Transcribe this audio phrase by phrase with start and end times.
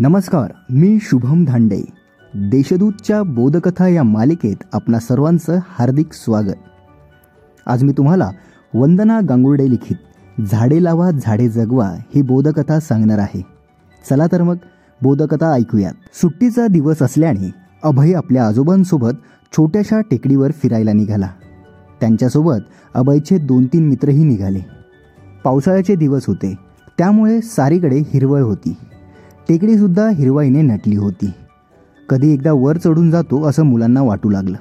[0.00, 1.82] नमस्कार मी शुभम धांडे.
[2.34, 6.54] देशदूतच्या बोधकथा या मालिकेत आपणा सर्वांचं हार्दिक स्वागत.
[7.66, 8.30] आज मी तुम्हाला
[8.74, 9.96] वंदना गांगुर्डे लिखित
[10.42, 13.42] झाडे लावा झाडे जगवा ही बोधकथा सांगणार आहे.
[14.10, 14.56] चला तर मग
[15.02, 15.92] बोधकथा ऐकूयात.
[16.14, 17.50] सुट्टीचा दिवस असल्याने
[17.82, 19.12] अभय आपल्या आजोबांसोबत
[19.52, 21.28] छोट्याशा टेकडीवर फिरायला निघाला.
[22.00, 24.60] त्यांच्यासोबत अभयचे दोन तीन मित्रही निघाले.
[25.44, 26.54] पावसाळ्याचे दिवस होते
[26.98, 28.76] त्यामुळे सारीकडे हिरवळ होती.
[29.48, 31.30] टेकडीसुद्धा हिरवाईने नटली होती.
[32.08, 34.56] कधी एकदा वर चढून जातो असं मुलांना वाटू लागलं.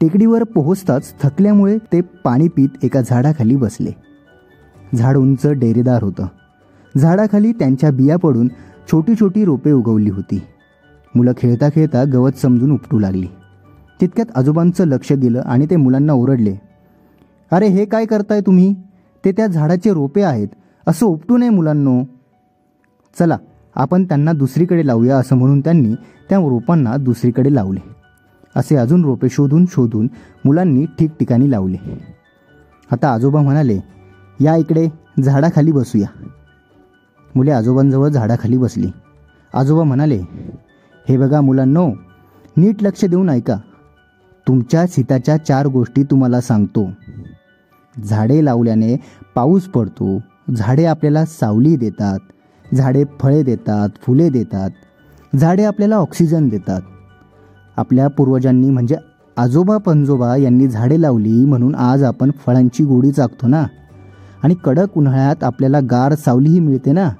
[0.00, 3.90] टेकडीवर पोहोचताच थकल्यामुळे ते पाणी पीत एका झाडाखाली बसले.
[4.94, 6.26] झाड उंच डेरेदार होतं.
[6.98, 8.48] झाडाखाली त्यांच्या बिया पडून
[8.92, 10.42] छोटी छोटी रोपे उगवली होती.
[11.14, 13.26] मुलं खेळता खेळता गवत समजून उपटू लागली.
[14.00, 16.56] तितक्यात आजोबांचं लक्ष गेलं आणि ते मुलांना ओरडले.
[17.50, 18.74] अरे हे काय करताय तुम्ही?
[19.24, 20.48] ते त्या झाडाचे रोपे आहेत.
[20.86, 22.02] असं उपटू नये मुलांनो.
[23.18, 23.38] चला
[23.76, 25.94] आपण त्यांना दुसरीकडे लावूया असं म्हणून त्यांनी
[26.28, 27.80] त्या रोपांना दुसरीकडे लावले.
[28.56, 30.08] असे अजून रोपे शोधून शोधून
[30.44, 31.76] मुलांनी ठिकठिकाणी लावले.
[32.92, 33.80] आता आजोबा म्हणाले
[34.40, 34.88] या इकडे
[35.24, 36.06] झाडाखाली बसूया.
[37.34, 38.90] मुले आजोबांजवळ झाडाखाली बसली.
[39.54, 40.20] आजोबा म्हणाले
[41.08, 41.90] हे बघा मुलांनो
[42.56, 43.56] नीट लक्ष देऊन ऐका.
[44.48, 46.90] तुमच्या हिताच्या चार गोष्टी तुम्हाला सांगतो.
[48.04, 48.96] झाडे लावल्याने
[49.34, 50.18] पाऊस पडतो
[50.56, 52.18] झाडे आपल्याला सावली देतात
[52.74, 54.70] झाडे फळे देतात फुले देतात
[55.36, 56.80] झाडे आपल्याला ऑक्सिजन देतात.
[57.76, 58.96] आपल्या पूर्वजांनी म्हणजे
[59.36, 63.64] आजोबा पंजोबा यांनी झाडे लावली म्हणून आज आपण फळांची गोडी चाकतो ना?
[64.42, 67.10] आणि कडक उन्हाळ्यात आपल्याला गार सावलीही मिळते ना?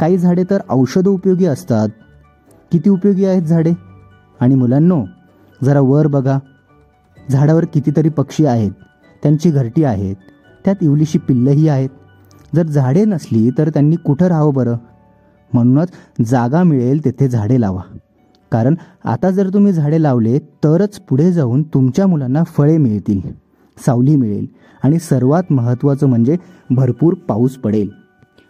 [0.00, 1.88] काही झाडे तर औषध उपयोगी असतात.
[2.72, 3.72] किती उपयोगी आहेत झाडे?
[4.40, 5.04] आणि मुलांनो
[5.64, 6.38] जरा वर बघा.
[7.30, 8.70] झाडावर कितीतरी पक्षी आहेत.
[9.22, 10.16] त्यांची घरटी आहेत.
[10.64, 11.88] त्यात इवलीशी पिल्लंही आहेत.
[12.54, 14.76] जर झाडे नसली तर त्यांनी कुठं राहावं बरं?
[15.54, 15.88] म्हणूनच
[16.26, 17.80] जागा मिळेल तेथे झाडे लावा.
[18.52, 23.20] कारण आता जर तुम्ही झाडे लावले तरच पुढे जाऊन तुमच्या मुलांना फळे मिळतील
[23.86, 24.46] सावली मिळेल
[24.82, 26.36] आणि सर्वात महत्त्वाचं म्हणजे
[26.70, 27.88] भरपूर पाऊस पडेल.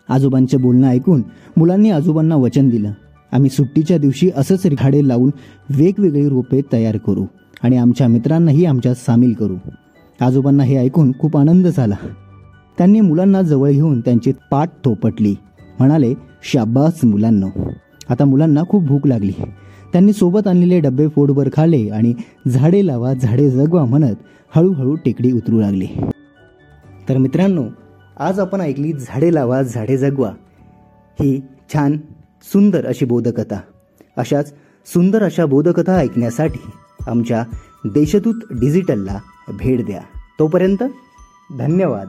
[0.09, 1.23] आजोबांचे बोलणं ऐकून
[1.57, 2.93] मुलांनी आजोबांना वचन दिलं.
[3.33, 5.31] आम्ही सुट्टीच्या दिवशी असंच झाडे लावून
[5.71, 7.27] वेगवेगळी रोपे तयार करू
[7.63, 9.57] आणि आमच्या मित्रांनाही आमच्यात सामील करू.
[10.21, 11.95] आजोबांना हे ऐकून खूप आनंद झाला.
[12.79, 15.35] त्यांनी मुलांना जवळ घेऊन त्यांची पाठ थोपटली.
[15.79, 17.71] म्हणाले शाबास मुलांनो.
[18.09, 19.33] आता मुलांना खूप भूक लागली.
[19.93, 22.15] त्यांनी सोबत आणलेले डबे फोडवर खाले आणि
[22.49, 24.15] झाडे लावा झाडे जगवा म्हणत
[24.57, 25.87] हळूहळू टेकडी उतरू लागली.
[27.09, 27.65] तर मित्रांनो
[28.19, 30.31] आज आपण ऐकली झाडे लावा झाडे जगवा.
[31.21, 31.43] ही
[31.75, 31.97] छान
[32.43, 33.61] सुंदर अशी बोधकथा.
[34.17, 34.55] अशाच
[34.87, 36.71] सुंदर अशा बोधकथा ऐकण्यासाठी
[37.09, 37.45] आमच्या
[37.85, 39.19] देशदूत डिजिटलला
[39.49, 40.01] भेट द्या.
[40.39, 40.85] तोपर्यंत
[41.59, 42.09] धन्यवाद.